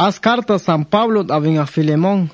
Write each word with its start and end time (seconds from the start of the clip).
As 0.00 0.20
carta 0.20 0.60
San 0.60 0.84
Pablo 0.84 1.26
a 1.28 1.66
Filemón. 1.66 2.30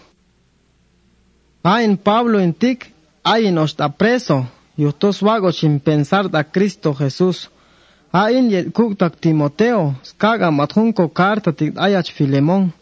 en 1.65 1.97
Pablo 1.97 2.39
en 2.39 2.53
tic, 2.53 2.93
en 3.25 3.57
está 3.57 3.89
preso, 3.89 4.47
y 4.77 4.85
usted 4.85 5.13
да 5.23 5.51
sin 5.51 5.81
pensar 5.81 6.31
da 6.31 6.45
Cristo 6.45 6.95
Jesús. 6.95 7.49
en 8.13 8.51
yet 8.51 8.71
kuktak 8.71 9.17
Timoteo, 9.17 9.95
skaga 10.05 10.51
matjunko 10.51 11.09
carta 11.09 11.53
tic 11.53 11.73
ayach 11.79 12.13
Filemón. 12.13 12.75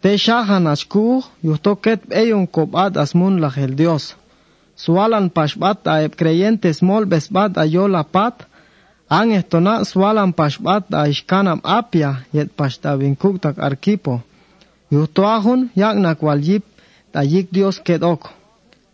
Te 0.00 0.16
shahan 0.16 0.68
ashku, 0.68 1.24
yusto 1.42 1.74
ket 1.82 2.02
eyun 2.12 2.46
kobat 2.46 2.96
asmun 2.96 3.40
la 3.40 3.50
el 3.56 3.74
Dios. 3.74 4.14
Sualan 4.76 5.30
pashbat 5.30 5.84
a 5.88 6.08
creyentes 6.08 6.80
mol 6.80 7.06
besbat 7.06 7.58
a 7.58 7.66
pat, 8.04 8.46
Ang 9.12 9.36
ehtona 9.36 9.84
swalan 9.84 10.32
pashbat 10.32 10.88
a 10.88 11.04
ishkanam 11.04 11.60
apia 11.60 12.24
yet 12.32 12.48
pashta 12.56 12.96
vinkuktak 12.96 13.60
arkipo. 13.60 14.24
Yutoahun 14.88 15.68
yak 15.76 16.00
nakwal 16.00 16.40
ta 17.12 17.20
yik 17.20 17.52
Dios 17.52 17.76
kedok. 17.84 18.32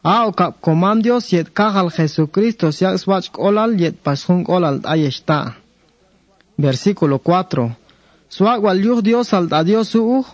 A 0.02 0.26
o 0.26 0.34
kap 0.34 0.58
komam 0.58 0.98
Dios 1.06 1.30
yet 1.30 1.54
kahal 1.54 1.94
Jesucristo 1.94 2.74
yak 2.74 2.98
swach 2.98 3.30
kolal 3.30 3.78
yet 3.78 4.02
pashun 4.02 4.42
kolal 4.42 4.82
ayeshta. 4.82 5.54
Versículo 6.58 7.22
4. 7.22 7.70
Swak 8.26 8.58
wal 8.58 8.78
yuh 8.82 9.00
Dios 9.06 9.30
al 9.30 9.46
da 9.46 9.62
Dios 9.62 9.94
uh, 9.94 10.26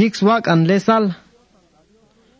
yik 0.00 0.16
swak 0.16 0.48
an 0.48 0.64
lesal. 0.64 1.12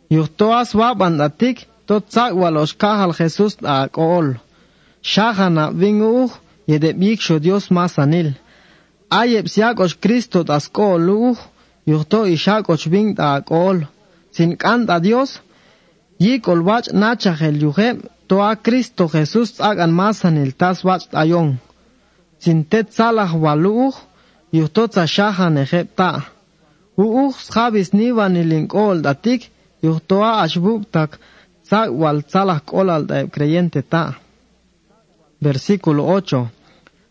Yuh 0.09 0.25
toa 0.25 0.65
swab 0.65 0.97
an 1.05 1.21
atik, 1.21 1.69
tot 1.85 2.09
sak 2.09 2.33
wal 2.33 2.57
kahal 2.73 3.13
Jesus 3.13 3.61
a 3.61 3.85
kool. 3.85 4.41
Shahana 5.05 5.69
vinguh, 5.69 6.33
Dios 7.39 7.71
más 7.71 7.99
anil. 7.99 8.35
Ayep 9.09 9.47
siakoch 9.47 9.99
Cristo 9.99 10.43
tascoluj, 10.43 11.37
yuhto 11.85 12.25
ishakoch 12.25 12.87
bin 12.87 13.15
taakol. 13.15 13.87
Sin 14.31 14.55
canta 14.55 14.99
Dios, 14.99 15.41
yikol 16.19 16.61
wach 16.63 16.87
nachajel 16.93 17.57
yujem, 17.61 17.97
toa 18.27 18.55
Cristo 18.55 19.09
Jesús 19.09 19.59
hagan 19.59 19.91
más 19.91 20.23
anil 20.23 20.53
tas 20.53 20.83
wach 20.87 21.09
tayon. 21.11 21.59
Sin 22.39 22.63
tet 22.63 22.87
salaj 22.93 23.31
waluj, 23.43 23.93
yuhto 24.51 24.87
tashajan 24.87 25.57
ejepta. 25.63 26.11
Uuj 26.97 27.35
schabis 27.47 27.91
nivan 27.93 28.35
ilinkol 28.41 29.01
datik, 29.01 29.51
yuhtoa 29.83 30.31
ashbuktak, 30.43 31.19
tzak 31.65 31.89
wal 32.01 32.19
tzalaj 32.23 32.61
kolal 32.69 33.03
creyente 33.33 33.81
ta. 33.81 34.03
Versículo 35.41 36.03
8. 36.05 36.60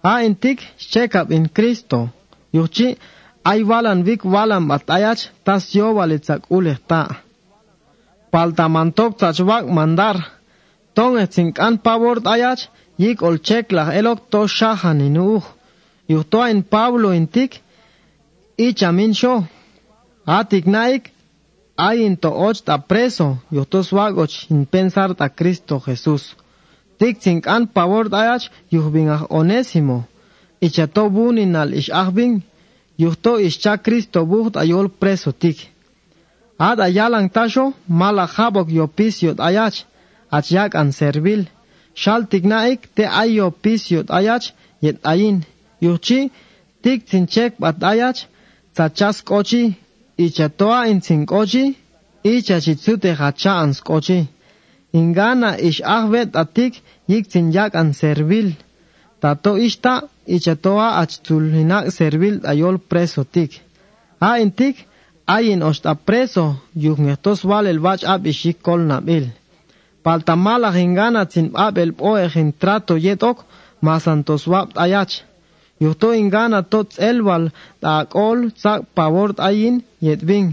A 0.02 0.24
intik 0.24 0.60
shekab 0.78 1.30
in 1.30 1.48
Cristo. 1.48 2.08
Yuchi 2.52 2.96
ay 3.44 3.62
walan 3.62 4.02
vik 4.04 4.24
walan 4.24 4.68
batayach 4.68 5.28
tas 5.44 5.74
yo 5.74 5.92
walitzak 5.94 6.42
ulehta. 6.50 7.20
Paltamantok 8.32 9.18
tachwak 9.18 9.66
mandar. 9.68 10.16
Ton 10.94 11.18
etzinkan 11.18 11.78
pavor 11.84 12.18
ayach 12.24 12.68
yik 12.98 13.22
olchekla 13.22 13.92
elok 13.98 14.30
to 14.30 14.40
shahan 14.48 15.00
inuh. 15.00 15.44
Yuhto 16.08 16.40
in 16.50 16.62
Pablo 16.62 17.12
intik 17.12 17.60
ichamin 18.56 19.12
sho. 19.14 19.44
Atik 20.26 20.66
naik 20.66 21.12
ay 21.76 22.04
into 22.06 22.30
och 22.30 22.56
ta 22.64 22.78
preso. 22.78 23.38
Yuhto 23.52 23.82
swagoch 23.82 24.50
in 24.50 24.66
pensar 24.66 25.14
ta 25.14 25.28
Cristo 25.28 25.78
Jesús. 25.86 26.34
Tikzink 27.00 27.46
an 27.46 27.66
pavor 27.74 28.06
dayach 28.14 28.44
yuhbingach 28.70 29.24
onésimo. 29.38 29.98
Ichato 30.60 31.04
bunin 31.14 31.56
al 31.56 31.72
ish 31.80 31.90
ahbing, 32.02 32.42
yuhto 32.98 33.32
ischa 33.48 33.72
Cristo 33.84 34.20
buht 34.30 34.54
ayol 34.62 34.86
preso 35.00 35.32
tik. 35.32 35.58
Ad 36.58 36.78
ayalang 36.86 37.28
tasho 37.36 37.72
mala 37.88 38.26
habok 38.34 38.68
yopisio 38.78 39.32
ayach, 39.48 39.76
achyak 40.36 40.74
an 40.80 40.92
servil. 40.92 41.42
Shal 41.94 42.22
tignaik 42.30 42.80
te 42.94 43.04
ay 43.20 43.30
yopisio 43.38 44.00
ayach 44.18 44.52
yet 44.84 44.98
ayin. 45.12 45.38
Yuchi 45.80 46.30
tik 46.82 47.08
zinchek 47.10 47.52
bat 47.58 47.78
ayach, 47.92 48.18
tzachas 48.74 49.24
kochi, 49.24 49.62
ichatoa 50.18 50.80
in 50.90 51.00
zinkochi, 51.00 51.64
ichachitsute 52.24 53.10
hacha 53.20 53.52
an 53.62 53.72
skochi. 53.72 54.28
Ingana 54.92 55.58
ish 55.58 55.80
ahvet 55.84 56.36
atik 56.36 56.82
yiktin 57.08 57.52
yak 57.52 57.74
an 57.74 57.92
servil. 57.92 58.52
Tato 59.20 59.56
ishta 59.56 59.94
ichatoa 60.26 60.88
achtulhinak 61.02 61.90
servil 61.92 62.40
ayol 62.50 62.78
preso 62.78 63.24
tik. 63.24 63.60
A 64.20 64.38
intik 64.40 64.76
ayin 65.26 65.62
osta 65.62 65.94
preso 65.94 66.56
yuhngehtos 66.74 67.44
wal 67.44 67.66
el 67.66 67.80
bach 67.84 68.02
ab 68.04 68.26
ishik 68.26 68.62
kol 68.62 68.80
nabil. 68.90 69.24
Paltamala 70.04 70.70
hingana 70.72 71.22
tin 71.32 71.50
ab 71.54 71.78
el 71.78 71.92
poe 71.92 72.24
trato 72.60 72.94
yetok 72.96 73.44
masantos 73.82 74.46
wab 74.46 74.68
ayach. 74.76 75.14
Yuhto 75.80 76.12
ingana 76.12 76.60
tot 76.62 76.88
elwal 76.98 77.44
da 77.82 78.04
kol 78.04 78.38
sak 78.56 78.80
pavort 78.94 79.36
ayin 79.40 79.76
yetving. 80.00 80.48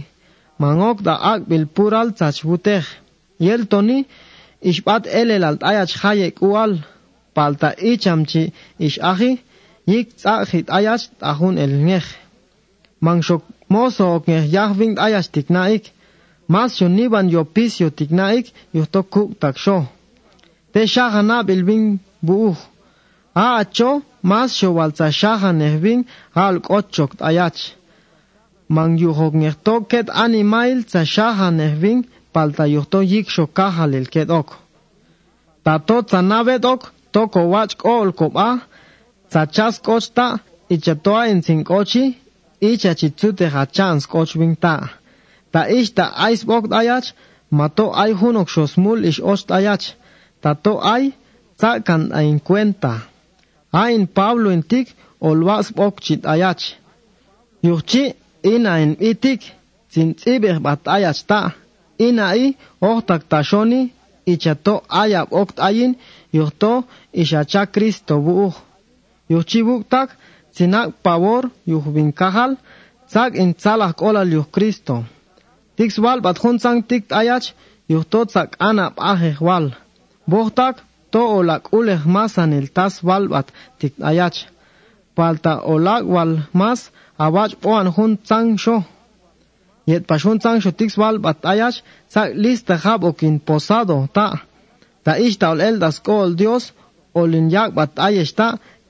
Mangok 0.59 1.03
da 1.03 1.15
ak 1.33 1.41
bil 1.49 1.65
pural 1.75 2.07
tzachbutech. 2.17 2.87
Yel 3.39 3.67
toni 3.71 4.05
ixb'at 4.61 5.03
elel 5.19 5.43
al 5.43 5.57
t'ayach 5.61 5.93
haye 6.01 6.31
k'ual 6.31 6.71
palta 7.35 7.69
ichamchi 7.91 8.43
ix'aji 8.87 9.31
yik 9.91 10.07
tz'aji 10.19 10.59
t'ayach 10.67 11.03
tahun 11.21 11.57
el 11.63 11.73
ngej 11.87 12.05
mangshok 13.05 13.43
moso 13.69 14.03
mozo 14.05 14.15
ok 14.15 14.25
ngej 14.31 14.45
yajvin 14.55 14.95
t'ayach 14.95 15.27
tikna'ik 15.35 15.83
mas 16.53 16.71
xoniban 16.77 17.27
yopis 17.35 17.73
yotikna'ik 17.83 18.45
yuhtok 18.75 19.07
kuk 19.13 19.29
taksho 19.41 19.77
te 20.73 20.81
xajanab 20.93 21.47
buu 22.27 22.55
a 23.43 23.45
acho 23.61 23.91
mas 24.29 24.49
xowaltza 24.59 25.07
xajan 25.19 25.57
nejbin 25.61 25.99
al 26.45 26.55
k'otchok 26.65 27.11
t'ayach 27.19 27.59
man 28.75 28.97
yujok 29.01 29.33
ngejtok 29.41 29.81
ket 29.91 30.07
animail 30.23 30.79
tza 30.89 31.01
xajan 31.13 31.53
palta 32.37 32.65
yuhto 32.75 32.99
yik 33.11 33.27
sho 33.35 33.45
kahalil 33.57 34.07
kedok. 34.13 34.47
Tato 35.65 35.97
tzanavedok 36.09 36.81
toko 37.13 37.41
wach 37.53 37.73
kool 37.81 38.09
koba, 38.19 38.47
tzachas 39.31 39.75
kochta, 39.87 40.27
ichatoa 40.73 41.23
in 41.31 41.41
sinkochi, 41.45 42.03
icha 42.69 42.91
chitzute 42.99 43.45
hachans 43.55 44.03
kochwing 44.11 44.55
ta. 44.63 44.75
Ta 45.51 45.61
ish 45.79 45.91
ta 45.97 46.05
ais 46.25 46.41
bok 46.49 46.63
dayach, 46.73 47.07
mato 47.57 47.85
ay 48.03 48.11
hunok 48.19 48.47
shosmul 48.53 48.99
ish 49.09 49.21
osh 49.31 49.43
dayach, 49.51 49.85
tato 50.43 50.73
ay, 50.93 51.03
tzakan 51.59 52.03
a 52.17 52.19
in 52.31 52.39
cuenta. 52.47 52.93
Ain 53.83 54.03
Pablo 54.17 54.49
in 54.55 54.63
tik, 54.71 54.87
olwas 55.27 55.67
bok 55.77 55.95
chit 56.05 56.21
ayach. 56.33 56.63
Yuchi, 57.65 58.03
ina 58.53 58.73
in 58.83 58.93
itik, 59.09 59.41
sin 59.93 60.09
tzibir 60.19 60.57
bat 60.65 60.81
ayach 60.95 61.21
ta. 61.29 61.41
inai 61.99 62.55
tashoni 63.29 63.91
ichato 64.25 64.83
ayab 64.89 65.27
octayin 65.31 65.95
yohto 66.33 66.83
ixacha 67.13 67.65
Cristo 67.73 68.19
buuj. 68.19 68.53
Yuchibuktak 69.29 70.09
sinak 70.55 70.89
pavor 71.03 71.43
yuhbinkajal 71.65 72.51
tzak 73.09 73.31
intzalah 73.35 73.91
olal 74.07 74.29
yuh 74.35 74.47
Cristo. 74.51 75.03
Tixwal 75.75 76.19
batjuntzang 76.25 76.79
tik 76.89 77.03
ayach 77.11 77.45
yuhto 77.91 78.19
tzak 78.25 78.49
anab 78.59 78.93
wal. 79.47 79.65
Bohtak 80.27 80.75
to 81.11 81.21
olak 81.39 81.63
uleh 81.71 82.01
masan 82.05 82.51
el 82.53 82.67
tas 82.75 83.03
walbat 83.07 83.47
tik 83.79 83.93
ayach. 84.09 84.37
Palta 85.15 85.53
olak 85.73 86.03
wal 86.13 86.31
mas 86.53 86.91
awach 87.25 87.53
poan 87.61 87.87
juntzang 87.95 88.57
shoh. 88.63 88.83
Yet 89.87 90.03
pashun 90.09 90.37
sang 90.43 90.59
shotix 90.61 90.97
wal 91.01 91.17
batayach 91.25 91.81
sa 92.13 92.21
lista 92.43 92.75
hab 92.83 93.03
okin 93.03 93.39
posado 93.39 93.97
ta. 94.13 94.29
Ta 95.03 95.11
ishta 95.27 95.51
ol 95.53 95.61
el 95.61 95.79
das 95.79 95.97
kol 96.07 96.35
dios 96.35 96.73
olin 97.13 97.47
yak 97.49 97.71
batayesh 97.77 98.33
ta 98.39 98.47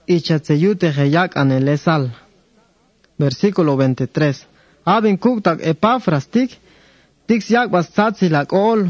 ichatseyute 0.07 0.89
heyak 0.97 1.37
anelesal 1.41 2.09
versículo 3.19 3.75
23 3.77 4.45
abin 4.85 5.17
kuktak 5.17 5.59
epafras 5.71 6.25
tik 6.33 6.49
tix 7.27 7.49
yak 7.55 7.69
bas 7.73 7.87
tzatzilak 7.91 8.53
ol 8.53 8.89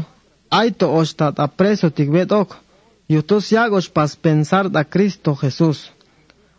aito 0.50 0.86
ostat 1.00 1.34
a 1.44 1.46
preso 1.58 1.90
tik 1.90 2.08
vedok 2.16 2.56
yutos 3.08 3.52
yagos 3.52 3.88
pas 3.88 4.16
pensar 4.16 4.68
da 4.68 4.84
Cristo 4.84 5.34
Jesús. 5.34 5.90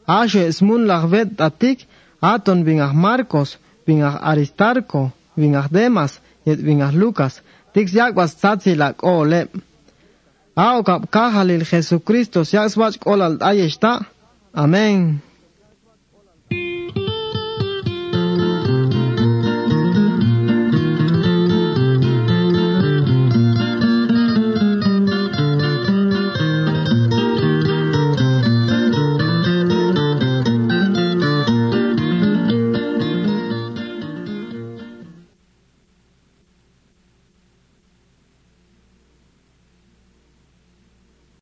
Ashe 0.05 0.41
esmun 0.51 0.87
lachvet 0.89 1.29
atik 1.41 1.85
aton 2.21 2.63
bingach 2.65 2.93
Marcos 2.93 3.57
bingach 3.85 4.17
Aristarco 4.21 5.11
vingah 5.39 5.71
Demas, 5.71 6.19
yet 6.45 6.59
vingah 6.59 6.91
Lucas, 6.91 7.39
tix 7.73 7.95
yaguas 7.95 8.35
tzatzila 8.35 8.93
k'ole. 8.99 9.47
Aokap 10.59 11.07
kajalil 11.13 11.63
Jesucristo, 11.63 12.43
yaguas 12.43 12.77
wach 12.77 12.99
k'olal 12.99 13.39
ayeshta. 13.39 14.03
Amén. 14.53 15.21